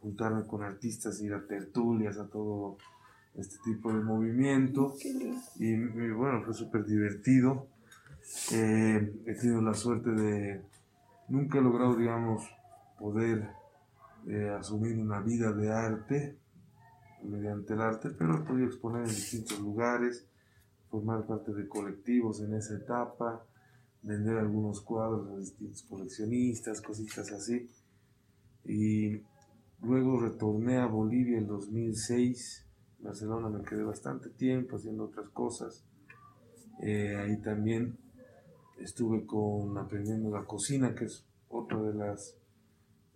juntarme 0.00 0.46
con 0.46 0.62
artistas, 0.62 1.20
ir 1.20 1.34
a 1.34 1.46
tertulias, 1.46 2.18
a 2.18 2.26
todo 2.26 2.78
este 3.34 3.56
tipo 3.64 3.92
de 3.92 4.02
movimiento. 4.02 4.94
Y, 5.56 5.76
bueno, 5.76 6.42
fue 6.44 6.54
súper 6.54 6.84
divertido. 6.84 7.66
Eh, 8.52 9.22
he 9.26 9.34
tenido 9.34 9.60
la 9.60 9.74
suerte 9.74 10.10
de, 10.10 10.62
nunca 11.28 11.58
he 11.58 11.62
logrado, 11.62 11.94
digamos, 11.94 12.42
poder 12.98 13.50
eh, 14.26 14.56
asumir 14.58 14.98
una 14.98 15.20
vida 15.20 15.52
de 15.52 15.70
arte 15.70 16.38
mediante 17.24 17.74
el 17.74 17.80
arte, 17.80 18.10
pero 18.10 18.36
he 18.36 18.40
podido 18.40 18.66
exponer 18.66 19.02
en 19.02 19.08
distintos 19.08 19.58
lugares, 19.60 20.26
formar 20.90 21.26
parte 21.26 21.52
de 21.52 21.68
colectivos 21.68 22.40
en 22.40 22.54
esa 22.54 22.74
etapa, 22.74 23.44
vender 24.02 24.36
algunos 24.36 24.80
cuadros 24.80 25.28
a 25.30 25.38
distintos 25.38 25.82
coleccionistas, 25.82 26.80
cositas 26.80 27.32
así. 27.32 27.68
Y 28.64 29.22
luego 29.82 30.20
retorné 30.20 30.78
a 30.78 30.86
Bolivia 30.86 31.38
en 31.38 31.46
2006. 31.46 32.66
Barcelona 33.00 33.48
me 33.48 33.64
quedé 33.64 33.82
bastante 33.82 34.30
tiempo 34.30 34.76
haciendo 34.76 35.04
otras 35.04 35.28
cosas. 35.30 35.84
Eh, 36.82 37.16
ahí 37.16 37.40
también 37.40 37.98
estuve 38.78 39.24
con 39.26 39.76
aprendiendo 39.78 40.30
la 40.30 40.44
cocina, 40.44 40.94
que 40.94 41.06
es 41.06 41.24
otro 41.48 41.84
de 41.84 41.94
los 41.94 42.36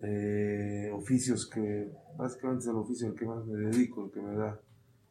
eh, 0.01 0.91
oficios 0.93 1.47
que 1.47 1.91
básicamente 2.17 2.65
es 2.65 2.69
el 2.69 2.77
oficio 2.77 3.09
al 3.09 3.15
que 3.15 3.25
más 3.25 3.45
me 3.47 3.59
dedico, 3.59 4.07
el 4.07 4.11
que 4.13 4.21
me 4.21 4.35
da 4.37 4.61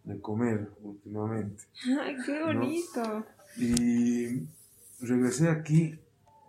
de 0.03 0.22
comer 0.22 0.70
últimamente. 0.82 1.63
¡Ay, 2.01 2.15
qué 2.25 2.44
bonito! 2.44 3.25
Y 3.58 4.48
regresé 5.01 5.50
aquí 5.50 6.00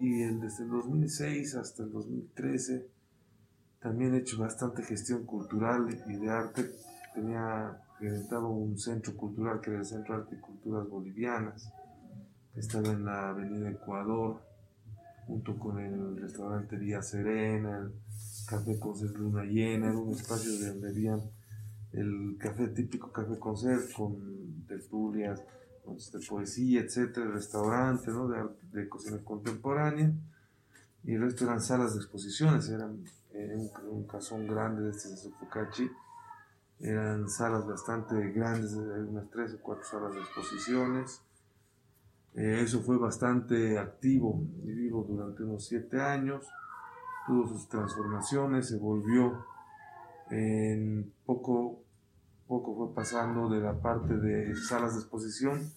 y 0.01 0.23
desde 0.23 0.65
el 0.65 0.71
2006 0.71 1.55
hasta 1.57 1.83
el 1.83 1.93
2013 1.93 2.87
también 3.81 4.15
he 4.15 4.19
hecho 4.19 4.39
bastante 4.39 4.83
gestión 4.83 5.25
cultural 5.25 5.89
y 6.07 6.17
de 6.17 6.31
arte. 6.31 6.71
Tenía 7.15 7.81
presentado 7.99 8.49
un 8.49 8.79
centro 8.79 9.17
cultural 9.17 9.61
que 9.61 9.71
era 9.71 9.81
el 9.81 9.85
Centro 9.85 10.15
de 10.17 10.23
Arte 10.23 10.37
y 10.37 10.41
Culturas 10.41 10.89
Bolivianas, 10.89 11.73
que 12.55 12.61
estaba 12.61 12.89
en 12.89 13.05
la 13.05 13.31
Avenida 13.31 13.71
Ecuador, 13.71 14.43
junto 15.27 15.59
con 15.59 15.79
el 15.79 16.17
restaurante 16.21 16.77
Vía 16.77 17.03
Serena, 17.03 17.79
el 17.79 17.93
Café 18.49 18.79
Concert 18.79 19.17
Luna 19.17 19.45
Llena, 19.45 19.89
era 19.89 19.99
un 19.99 20.13
espacio 20.13 20.51
donde 20.59 20.89
había 20.89 21.19
el 21.93 22.37
café 22.39 22.69
típico 22.69 23.13
Café 23.13 23.39
Concert 23.39 23.93
con 23.93 24.65
tertulias, 24.67 25.43
de 26.13 26.27
poesía, 26.29 26.83
etcétera, 26.83 27.31
restaurante, 27.31 28.11
¿no? 28.11 28.29
de, 28.29 28.45
de, 28.73 28.89
cocina 28.89 29.19
contemporánea, 29.25 30.13
y 31.05 31.15
el 31.15 31.23
resto 31.23 31.45
eran 31.45 31.63
salas 31.63 31.95
de 31.95 32.01
exposiciones, 32.01 32.69
eran 32.69 33.05
eh, 33.33 33.55
un, 33.55 33.71
un, 33.89 34.07
casón 34.07 34.47
grande 34.47 34.83
de 34.83 34.91
este 34.91 35.09
de 35.09 35.17
Sofocachi, 35.17 35.91
eran 36.81 37.29
salas 37.29 37.67
bastante 37.67 38.31
grandes, 38.31 38.73
unas 38.73 39.31
tres 39.31 39.55
o 39.55 39.59
cuatro 39.63 39.85
salas 39.85 40.15
de 40.15 40.21
exposiciones. 40.21 41.23
Eh, 42.35 42.61
eso 42.63 42.83
fue 42.83 42.99
bastante 42.99 43.79
activo 43.79 44.45
y 44.63 44.71
vivo 44.73 45.05
durante 45.09 45.43
unos 45.43 45.65
siete 45.65 46.01
años, 46.01 46.45
tuvo 47.29 47.47
sus 47.47 47.69
transformaciones, 47.69 48.69
se 48.69 48.79
volvió 48.79 49.45
en 50.31 51.13
poco 51.25 51.83
poco 52.49 52.75
fue 52.75 52.95
pasando 52.95 53.49
de 53.49 53.61
la 53.61 53.75
parte 53.75 54.17
de 54.17 54.57
salas 54.57 54.95
de 54.95 55.01
exposición 55.01 55.71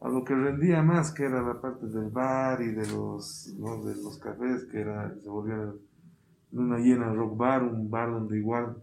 a 0.00 0.08
lo 0.08 0.22
que 0.22 0.34
rendía 0.34 0.82
más, 0.82 1.12
que 1.12 1.24
era 1.24 1.40
la 1.40 1.60
parte 1.60 1.86
del 1.86 2.10
bar 2.10 2.60
y 2.60 2.72
de 2.72 2.86
los, 2.88 3.54
de 3.56 4.02
los 4.02 4.18
cafés, 4.18 4.64
que 4.64 4.82
era, 4.82 5.14
se 5.18 5.28
volvió 5.28 5.78
una 6.52 6.78
llena 6.78 7.12
rock 7.12 7.36
bar, 7.38 7.62
un 7.62 7.90
bar 7.90 8.10
donde 8.10 8.38
igual 8.38 8.76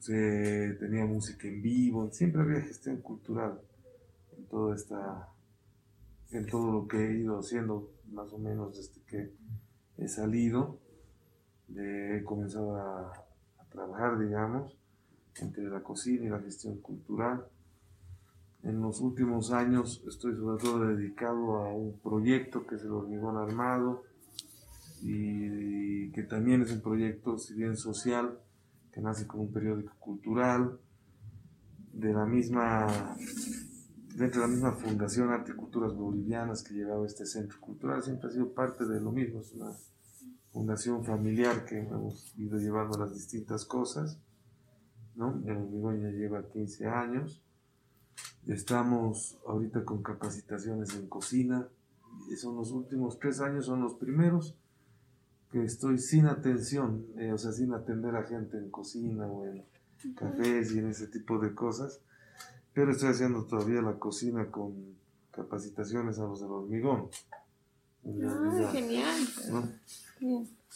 se, 0.00 0.76
tenía 0.80 1.04
música 1.04 1.46
en 1.46 1.60
vivo, 1.60 2.10
siempre 2.10 2.40
había 2.40 2.62
gestión 2.62 3.02
cultural 3.02 3.60
en 4.38 4.46
toda 4.46 4.74
esta, 4.74 5.28
en 6.30 6.46
todo 6.46 6.72
lo 6.72 6.88
que 6.88 6.96
he 6.96 7.18
ido 7.18 7.38
haciendo 7.38 7.90
más 8.12 8.32
o 8.32 8.38
menos 8.38 8.76
desde 8.76 9.02
que 9.02 9.30
he 9.98 10.08
salido, 10.08 10.78
he 11.74 12.22
comenzado 12.24 12.76
a, 12.76 13.22
trabajar, 13.70 14.18
digamos, 14.18 14.74
entre 15.38 15.64
la 15.64 15.82
cocina 15.82 16.24
y 16.24 16.28
la 16.30 16.40
gestión 16.40 16.78
cultural. 16.78 17.46
En 18.62 18.80
los 18.80 19.00
últimos 19.02 19.52
años 19.52 20.02
estoy 20.08 20.34
sobre 20.34 20.62
todo 20.62 20.86
dedicado 20.86 21.56
a 21.56 21.74
un 21.74 21.98
proyecto 21.98 22.66
que 22.66 22.76
es 22.76 22.82
el 22.82 22.92
hormigón 22.92 23.36
armado 23.36 24.04
y 25.02 26.10
que 26.12 26.22
también 26.22 26.62
es 26.62 26.72
un 26.72 26.80
proyecto, 26.80 27.36
si 27.36 27.52
bien 27.52 27.76
social, 27.76 28.38
que 28.92 29.02
nace 29.02 29.26
como 29.26 29.42
un 29.42 29.52
periódico 29.52 29.92
cultural. 29.98 30.78
De 31.92 32.12
la 32.12 32.24
misma 32.24 33.16
dentro 34.16 34.40
de 34.40 34.46
la 34.48 34.52
misma 34.52 34.72
Fundación 34.72 35.30
Arte 35.30 35.52
y 35.52 35.56
Culturas 35.56 35.94
Bolivianas 35.94 36.62
que 36.62 36.74
llevaba 36.74 37.06
este 37.06 37.26
centro 37.26 37.60
cultural, 37.60 38.02
siempre 38.02 38.28
ha 38.28 38.32
sido 38.32 38.52
parte 38.52 38.84
de 38.84 39.00
lo 39.00 39.12
mismo, 39.12 39.40
es 39.40 39.52
una 39.52 39.72
fundación 40.52 41.04
familiar 41.04 41.64
que 41.64 41.78
hemos 41.78 42.34
ido 42.36 42.58
llevando 42.58 42.98
las 42.98 43.12
distintas 43.12 43.64
cosas, 43.64 44.18
¿no? 45.14 45.42
El 45.46 46.02
ya 46.02 46.10
lleva 46.10 46.48
15 46.48 46.86
años 46.86 47.46
Estamos 48.46 49.36
ahorita 49.44 49.84
con 49.84 50.04
capacitaciones 50.04 50.94
en 50.94 51.08
cocina. 51.08 51.68
Son 52.40 52.56
los 52.56 52.70
últimos 52.70 53.18
tres 53.18 53.40
años, 53.40 53.66
son 53.66 53.80
los 53.80 53.94
primeros 53.94 54.56
que 55.50 55.64
estoy 55.64 55.98
sin 55.98 56.26
atención, 56.26 57.06
eh, 57.18 57.32
o 57.32 57.38
sea, 57.38 57.50
sin 57.50 57.72
atender 57.74 58.14
a 58.14 58.22
gente 58.22 58.56
en 58.56 58.70
cocina 58.70 59.26
o 59.26 59.46
en 59.46 59.64
cafés 60.14 60.72
y 60.72 60.78
en 60.78 60.88
ese 60.88 61.08
tipo 61.08 61.40
de 61.40 61.54
cosas. 61.54 62.00
Pero 62.76 62.90
estoy 62.90 63.08
haciendo 63.08 63.46
todavía 63.46 63.80
la 63.80 63.98
cocina 63.98 64.50
con 64.50 64.74
capacitaciones 65.30 66.18
a 66.18 66.24
los 66.24 66.42
del 66.42 66.50
hormigón. 66.50 67.08
Ah, 68.04 68.68
genial. 68.70 69.16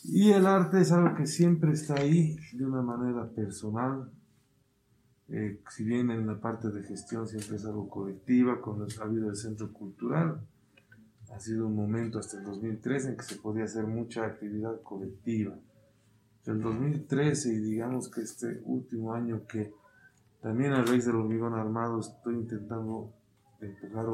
Y 0.04 0.30
el 0.30 0.46
arte 0.46 0.80
es 0.80 0.92
algo 0.92 1.14
que 1.14 1.26
siempre 1.26 1.72
está 1.72 1.96
ahí 1.96 2.38
de 2.54 2.64
una 2.64 2.80
manera 2.80 3.28
personal, 3.28 4.10
eh, 5.28 5.60
si 5.68 5.84
bien 5.84 6.10
en 6.10 6.26
la 6.26 6.40
parte 6.40 6.70
de 6.70 6.82
gestión 6.84 7.28
siempre 7.28 7.56
es 7.56 7.66
algo 7.66 7.90
colectiva, 7.90 8.62
cuando 8.62 8.86
ha 8.98 9.04
habido 9.04 9.28
el 9.28 9.36
centro 9.36 9.70
cultural, 9.70 10.40
ha 11.30 11.38
sido 11.38 11.66
un 11.66 11.76
momento 11.76 12.18
hasta 12.18 12.38
el 12.38 12.44
2013 12.44 13.10
en 13.10 13.16
que 13.18 13.24
se 13.24 13.36
podía 13.36 13.64
hacer 13.64 13.86
mucha 13.86 14.24
actividad 14.24 14.80
colectiva. 14.80 15.54
El 16.46 16.62
2013 16.62 17.52
y 17.52 17.58
digamos 17.58 18.08
que 18.08 18.22
este 18.22 18.62
último 18.64 19.12
año 19.12 19.46
que 19.46 19.78
también 20.42 20.72
a 20.72 20.82
raíz 20.82 21.06
del 21.06 21.16
hormigón 21.16 21.54
armado 21.54 22.00
estoy 22.00 22.36
intentando 22.36 23.12
empujar 23.60 24.06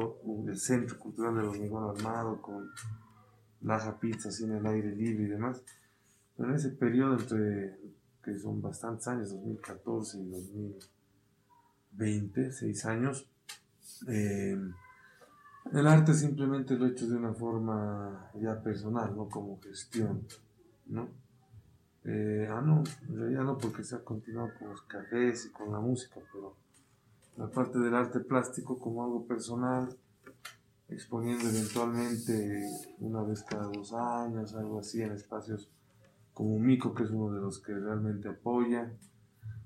el 0.47 0.57
centro 0.57 0.99
cultural 0.99 1.35
del 1.35 1.45
hormigón 1.45 1.89
armado 1.95 2.41
con 2.41 2.69
Laja 3.61 3.99
Pizza 3.99 4.29
así 4.29 4.43
en 4.43 4.53
el 4.53 4.65
aire 4.65 4.95
libre 4.95 5.23
y 5.23 5.27
demás. 5.27 5.63
Pero 6.35 6.49
en 6.49 6.55
ese 6.55 6.69
periodo 6.69 7.17
entre 7.17 7.77
que 8.27 8.37
son 8.37 8.61
bastantes 8.61 9.07
años, 9.07 9.31
2014 9.31 10.17
y 10.19 10.29
2015, 10.29 10.89
26 11.93 12.85
años. 12.85 13.29
Eh, 14.09 14.57
el 15.71 15.87
arte 15.87 16.13
simplemente 16.13 16.75
lo 16.75 16.85
he 16.85 16.91
hecho 16.91 17.07
de 17.07 17.15
una 17.15 17.33
forma 17.33 18.31
ya 18.35 18.61
personal, 18.61 19.15
no 19.15 19.29
como 19.29 19.61
gestión, 19.61 20.27
¿no? 20.87 21.07
Eh, 22.09 22.47
ah, 22.49 22.61
no, 22.61 22.83
en 23.09 23.17
realidad 23.17 23.43
no, 23.43 23.57
porque 23.57 23.83
se 23.83 23.97
ha 23.97 23.99
continuado 23.99 24.51
con 24.57 24.69
los 24.69 24.81
cafés 24.83 25.47
y 25.47 25.51
con 25.51 25.73
la 25.73 25.81
música, 25.81 26.21
pero 26.31 26.55
la 27.35 27.47
parte 27.49 27.79
del 27.79 27.93
arte 27.93 28.21
plástico 28.21 28.79
como 28.79 29.03
algo 29.03 29.27
personal, 29.27 29.89
exponiendo 30.87 31.49
eventualmente 31.49 32.65
una 32.99 33.23
vez 33.23 33.43
cada 33.43 33.67
dos 33.67 33.91
años, 33.91 34.55
algo 34.55 34.79
así, 34.79 35.01
en 35.01 35.11
espacios 35.11 35.69
como 36.33 36.57
Mico, 36.57 36.93
que 36.95 37.03
es 37.03 37.09
uno 37.09 37.33
de 37.33 37.41
los 37.41 37.59
que 37.59 37.73
realmente 37.73 38.29
apoya, 38.29 38.89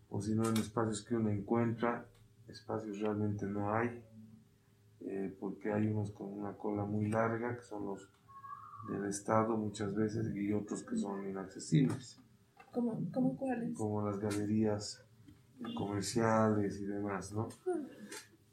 o 0.09 0.19
si 0.19 0.33
no 0.33 0.49
en 0.49 0.57
espacios 0.57 1.03
que 1.03 1.15
uno 1.15 1.29
encuentra 1.29 2.07
espacios 2.47 2.99
realmente 3.01 3.45
no 3.45 3.71
hay, 3.71 4.03
eh, 5.01 5.37
porque 5.39 5.71
hay 5.71 5.85
unos 5.87 6.09
con 6.09 6.27
una 6.27 6.53
cola 6.53 6.85
muy 6.85 7.07
larga, 7.07 7.55
que 7.55 7.63
son 7.63 7.85
los 7.85 8.09
del 8.89 9.05
Estado 9.05 9.55
muchas 9.57 9.93
veces, 9.93 10.35
y 10.35 10.51
otros 10.53 10.81
que 10.81 10.97
son 10.97 11.29
inaccesibles. 11.29 12.17
¿Cómo, 12.71 13.37
cuáles? 13.37 13.77
Como 13.77 14.07
las 14.07 14.19
galerías 14.19 15.03
comerciales 15.75 16.79
y 16.79 16.85
demás, 16.85 17.31
¿no? 17.33 17.49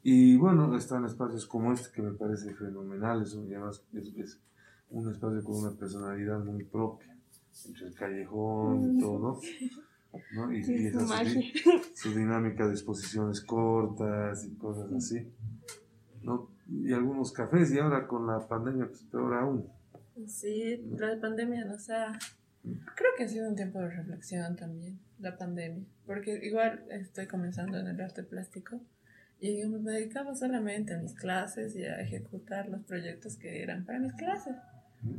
Y 0.03 0.37
bueno, 0.37 0.75
están 0.77 1.05
espacios 1.05 1.45
como 1.45 1.73
este 1.73 1.91
que 1.93 2.01
me 2.01 2.13
parece 2.13 2.53
fenomenal, 2.53 3.21
eso, 3.23 3.41
además 3.41 3.83
es, 3.93 4.07
es 4.15 4.39
un 4.89 5.11
espacio 5.11 5.43
con 5.43 5.55
una 5.57 5.71
personalidad 5.71 6.39
muy 6.39 6.63
propia, 6.63 7.15
entre 7.65 7.87
el 7.87 7.93
callejón 7.95 8.97
y 8.97 9.01
todo, 9.01 9.19
¿no? 9.19 9.39
Y, 10.51 10.57
y 10.57 10.63
su 10.63 10.97
esa 11.01 11.23
su, 11.23 11.39
su 11.93 12.17
dinámica 12.17 12.65
de 12.65 12.71
exposiciones 12.71 13.41
cortas 13.41 14.43
y 14.43 14.55
cosas 14.55 14.91
así, 14.91 15.31
¿no? 16.23 16.49
Y 16.67 16.91
algunos 16.93 17.31
cafés, 17.31 17.71
y 17.71 17.77
ahora 17.77 18.07
con 18.07 18.25
la 18.25 18.39
pandemia, 18.47 18.87
pues 18.87 19.03
peor 19.03 19.35
aún. 19.35 19.67
Sí, 20.25 20.83
la 20.97 21.19
pandemia 21.21 21.65
nos 21.65 21.89
ha... 21.91 22.17
Creo 22.95 23.11
que 23.17 23.23
ha 23.23 23.27
sido 23.27 23.49
un 23.49 23.55
tiempo 23.55 23.79
de 23.79 23.89
reflexión 23.89 24.55
también, 24.55 24.99
la 25.19 25.37
pandemia. 25.37 25.83
Porque 26.05 26.39
igual 26.43 26.83
estoy 26.89 27.27
comenzando 27.27 27.77
en 27.77 27.87
el 27.87 28.01
arte 28.01 28.23
plástico 28.23 28.81
y 29.39 29.61
yo 29.61 29.69
me 29.69 29.91
dedicaba 29.91 30.35
solamente 30.35 30.93
a 30.93 30.97
mis 30.97 31.13
clases 31.13 31.75
y 31.75 31.83
a 31.83 32.01
ejecutar 32.01 32.67
los 32.67 32.81
proyectos 32.83 33.37
que 33.37 33.63
eran 33.63 33.85
para 33.85 33.99
mis 33.99 34.13
clases. 34.13 34.55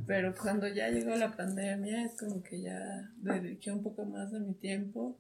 Pero 0.07 0.35
cuando 0.35 0.69
ya 0.69 0.89
llegó 0.91 1.17
la 1.17 1.35
pandemia 1.35 2.05
es 2.05 2.19
como 2.19 2.43
que 2.43 2.61
ya 2.61 3.11
dediqué 3.17 3.73
un 3.73 3.83
poco 3.83 4.05
más 4.05 4.31
de 4.31 4.41
mi 4.41 4.53
tiempo 4.53 5.17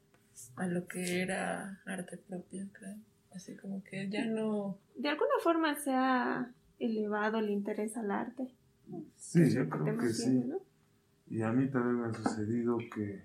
a 0.57 0.67
lo 0.67 0.87
que 0.87 1.23
era 1.23 1.81
arte 1.87 2.19
propio, 2.19 2.67
creo. 2.73 2.97
Así 3.33 3.57
como 3.57 3.83
que 3.85 4.09
ya 4.11 4.27
no... 4.27 4.79
De 4.97 5.09
alguna 5.09 5.35
forma 5.43 5.75
se 5.77 5.93
ha 5.93 6.51
elevado 6.79 7.39
el 7.39 7.49
interés 7.49 7.97
al 7.97 8.11
arte. 8.11 8.49
Sí, 9.17 9.43
Es 9.43 9.55
yo 9.55 9.69
creo 9.69 9.97
que 9.97 10.09
sí. 10.09 10.31
¿no? 10.47 10.59
Y 11.31 11.43
a 11.43 11.53
mí 11.53 11.69
también 11.69 12.01
me 12.01 12.09
ha 12.09 12.13
sucedido 12.13 12.77
que 12.93 13.23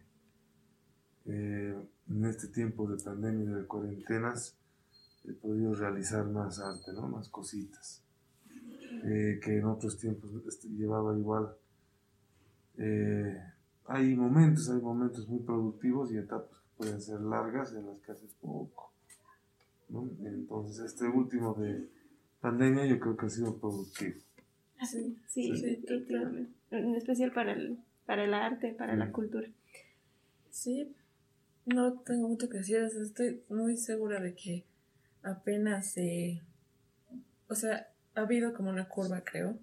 eh, 1.25 1.75
en 2.07 2.25
este 2.25 2.47
tiempo 2.50 2.88
de 2.88 3.03
pandemia 3.03 3.45
y 3.45 3.53
de 3.62 3.65
cuarentenas 3.65 4.55
he 5.24 5.33
podido 5.33 5.74
realizar 5.74 6.24
más 6.27 6.59
arte, 6.59 6.93
¿no? 6.93 7.07
Más 7.07 7.29
cositas. 7.29 8.03
Eh, 9.03 9.39
que 9.43 9.57
en 9.57 9.65
otros 9.65 9.97
tiempos 9.97 10.29
este, 10.47 10.69
llevaba 10.69 11.17
igual. 11.17 11.50
Eh, 12.77 13.38
hay 13.88 14.15
momentos, 14.15 14.69
hay 14.69 14.81
momentos 14.81 15.27
muy 15.27 15.39
productivos 15.39 16.12
y 16.12 16.17
etapas 16.17 16.59
que 16.59 16.77
pueden 16.77 17.01
ser 17.01 17.21
largas 17.21 17.74
en 17.74 17.88
las 17.88 18.00
que 18.01 18.12
haces 18.12 18.31
poco. 18.39 18.91
¿no? 19.89 20.07
Entonces, 20.24 20.85
este 20.85 21.07
último 21.07 21.55
de 21.55 21.89
pandemia 22.39 22.85
yo 22.85 23.00
creo 23.00 23.17
que 23.17 23.25
ha 23.25 23.29
sido 23.29 23.57
productivo. 23.57 24.15
Sí, 24.85 25.17
sí, 25.27 25.55
Sí, 25.55 25.62
definitivamente. 25.62 26.51
En 26.71 26.95
especial 26.95 27.31
para 27.31 27.53
el, 27.53 27.79
para 28.05 28.24
el 28.24 28.33
arte, 28.33 28.74
para 28.74 28.95
la 28.95 29.05
Mm. 29.07 29.12
cultura. 29.12 29.47
Sí, 30.51 30.93
no 31.65 31.93
tengo 32.00 32.27
mucho 32.27 32.50
que 32.50 32.59
decir, 32.59 32.77
estoy 32.77 33.41
muy 33.50 33.77
segura 33.77 34.19
de 34.19 34.33
que 34.35 34.63
apenas 35.24 35.88
se... 35.88 36.41
O 37.50 37.55
sea, 37.55 37.88
ha 38.15 38.21
habido 38.21 38.53
como 38.53 38.69
una 38.69 38.88
curva, 38.88 39.21
creo, 39.24 39.57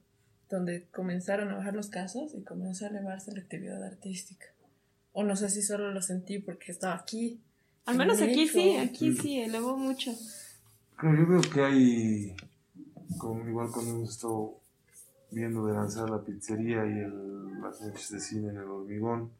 donde 0.50 0.84
comenzaron 0.92 1.48
a 1.50 1.56
bajar 1.56 1.74
los 1.74 1.88
casos 1.88 2.34
y 2.34 2.42
comenzó 2.42 2.84
a 2.84 2.88
elevarse 2.88 3.32
la 3.32 3.40
actividad 3.40 3.82
artística. 3.82 4.46
O 5.12 5.24
no 5.24 5.36
sé 5.36 5.48
si 5.48 5.62
solo 5.62 5.92
lo 5.92 6.02
sentí 6.02 6.38
porque 6.38 6.72
estaba 6.72 6.94
aquí. 6.94 7.40
Al 7.86 7.94
en 7.94 7.98
menos 7.98 8.20
aquí 8.22 8.46
sí, 8.46 8.76
aquí 8.76 9.12
sí, 9.14 9.40
elevó 9.40 9.76
mucho. 9.76 10.12
Claro, 10.96 11.18
yo 11.18 11.26
veo 11.26 11.40
que 11.40 11.60
hay, 11.62 12.36
como 13.18 13.46
igual 13.48 13.68
cuando 13.72 13.92
hemos 13.92 14.10
estado 14.10 14.58
viendo 15.32 15.66
de 15.66 15.72
lanzar 15.74 16.08
la 16.10 16.22
pizzería 16.22 16.84
y 16.86 16.98
el- 17.00 17.60
las 17.60 17.80
noches 17.80 18.10
de 18.10 18.20
cine 18.20 18.48
en 18.50 18.56
el 18.58 18.64
hormigón, 18.68 19.30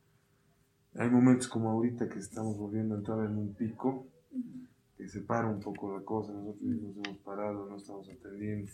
hay 0.95 1.09
momentos 1.11 1.49
como 1.49 1.71
ahorita 1.71 2.09
que 2.09 2.19
estamos 2.19 2.57
volviendo 2.59 2.95
a 2.95 2.99
entrar 2.99 3.25
en 3.27 3.37
un 3.37 3.55
pico, 3.55 4.07
que 4.97 5.09
se 5.09 5.21
para 5.21 5.49
un 5.49 5.61
poco 5.61 5.97
la 5.97 6.05
cosa, 6.05 6.33
nosotros 6.33 6.63
mismos 6.63 6.97
hemos 7.05 7.19
parado, 7.19 7.69
no 7.69 7.77
estamos 7.77 8.09
atendiendo. 8.09 8.71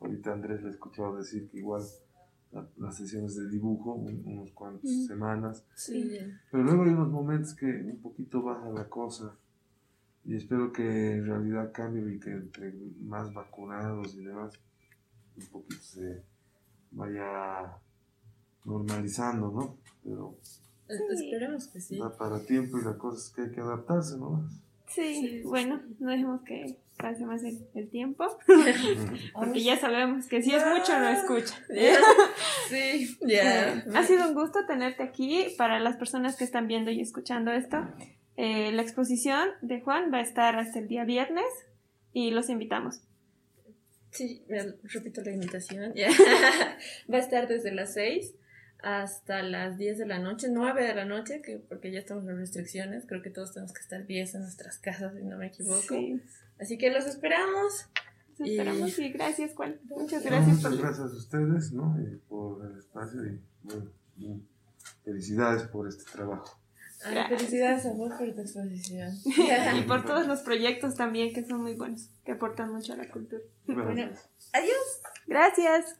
Ahorita 0.00 0.32
Andrés 0.32 0.62
le 0.62 0.68
he 0.68 0.72
escuchado 0.72 1.16
decir 1.16 1.48
que 1.50 1.58
igual 1.58 1.82
la- 2.52 2.68
las 2.78 2.96
sesiones 2.96 3.34
de 3.36 3.48
dibujo, 3.48 3.94
un- 3.94 4.22
unos 4.24 4.50
cuantas 4.52 4.84
Mm. 4.90 5.06
semanas, 5.06 5.64
Sí, 5.74 6.16
pero 6.50 6.62
luego 6.62 6.84
hay 6.84 6.90
unos 6.90 7.10
momentos 7.10 7.54
que 7.54 7.66
un 7.66 8.00
poquito 8.00 8.42
baja 8.42 8.68
la 8.70 8.88
cosa. 8.88 9.36
Y 10.26 10.36
espero 10.36 10.72
que 10.72 11.16
en 11.16 11.26
realidad 11.26 11.72
cambie 11.72 12.14
y 12.14 12.18
que 12.20 12.30
entre 12.30 12.72
más 13.02 13.32
vacunados 13.34 14.14
y 14.14 14.24
demás 14.24 14.54
un 15.36 15.46
poquito 15.46 15.82
se 15.82 16.22
vaya 16.94 17.76
normalizando, 18.64 19.50
¿no? 19.50 19.76
Pero 20.02 20.34
Sí. 20.88 21.24
esperemos 21.26 21.68
que 21.68 21.80
sí. 21.80 21.98
da 21.98 22.16
para 22.16 22.40
tiempo 22.44 22.78
y 22.78 22.84
la 22.84 22.96
cosa 22.98 23.18
es 23.18 23.30
que 23.34 23.42
hay 23.42 23.50
que 23.50 23.60
adaptarse, 23.60 24.18
¿no? 24.18 24.48
Sí, 24.88 25.14
Sí. 25.14 25.42
bueno, 25.44 25.80
no 25.98 26.10
dejemos 26.10 26.42
que 26.42 26.76
pase 26.98 27.24
más 27.26 27.42
el, 27.42 27.66
el 27.74 27.88
tiempo, 27.88 28.24
porque 29.34 29.62
ya 29.64 29.76
sabemos 29.78 30.26
que 30.26 30.42
si 30.42 30.54
es 30.54 30.62
mucho 30.66 30.98
no 30.98 31.08
escucha. 31.08 31.54
Sí, 32.68 33.16
ya. 33.22 33.74
Eh, 33.74 33.84
ha 33.94 34.04
sido 34.04 34.28
un 34.28 34.34
gusto 34.34 34.60
tenerte 34.66 35.02
aquí. 35.02 35.46
Para 35.58 35.80
las 35.80 35.96
personas 35.96 36.36
que 36.36 36.44
están 36.44 36.66
viendo 36.68 36.90
y 36.90 37.00
escuchando 37.00 37.50
esto, 37.50 37.78
eh, 38.36 38.70
la 38.72 38.82
exposición 38.82 39.48
de 39.62 39.80
Juan 39.80 40.10
va 40.12 40.18
a 40.18 40.22
estar 40.22 40.56
hasta 40.58 40.78
el 40.78 40.88
día 40.88 41.04
viernes 41.04 41.44
y 42.12 42.30
los 42.30 42.48
invitamos. 42.48 43.00
Sí, 44.14 44.44
eh, 44.48 44.74
repito 44.84 45.22
la 45.22 45.32
invitación. 45.32 45.92
Va 47.12 47.16
a 47.16 47.20
estar 47.20 47.48
desde 47.48 47.72
las 47.72 47.94
6 47.94 48.32
hasta 48.80 49.42
las 49.42 49.76
10 49.76 49.98
de 49.98 50.06
la 50.06 50.18
noche, 50.18 50.48
9 50.50 50.84
de 50.84 50.94
la 50.94 51.04
noche, 51.04 51.42
que 51.42 51.58
porque 51.58 51.90
ya 51.90 51.98
estamos 51.98 52.24
en 52.28 52.36
restricciones. 52.36 53.06
Creo 53.06 53.22
que 53.22 53.30
todos 53.30 53.52
tenemos 53.52 53.72
que 53.72 53.80
estar 53.80 54.06
10 54.06 54.34
en 54.36 54.40
nuestras 54.42 54.78
casas, 54.78 55.14
si 55.14 55.24
no 55.24 55.36
me 55.36 55.48
equivoco. 55.48 55.82
Sí, 55.88 56.22
Así 56.60 56.78
que 56.78 56.90
los 56.90 57.06
esperamos. 57.06 57.88
los 58.38 58.48
esperamos 58.48 58.98
y 58.98 59.08
gracias 59.10 59.54
Juan. 59.54 59.80
Muchas 59.84 60.22
gracias 60.22 60.56
muchas 60.56 60.78
gracias 60.78 61.12
a 61.12 61.16
ustedes, 61.16 61.72
¿no? 61.72 61.96
Y 62.00 62.16
por 62.28 62.64
el 62.66 62.78
espacio 62.78 63.24
y 63.24 63.40
bueno, 63.64 63.90
y 64.16 64.40
felicidades 65.04 65.64
por 65.64 65.88
este 65.88 66.04
trabajo. 66.12 66.60
Ay, 67.04 67.24
felicidades, 67.28 67.86
amor, 67.86 68.16
por 68.16 68.32
tu 68.34 68.40
exposición. 68.40 69.12
y 69.24 69.82
por 69.82 70.04
todos 70.04 70.26
los 70.26 70.40
proyectos 70.40 70.94
también 70.94 71.32
que 71.32 71.44
son 71.44 71.62
muy 71.62 71.74
buenos, 71.74 72.10
que 72.24 72.32
aportan 72.32 72.72
mucho 72.72 72.94
a 72.94 72.96
la 72.96 73.08
cultura. 73.10 73.42
Bueno, 73.66 74.10
adiós. 74.52 75.00
Gracias. 75.26 75.96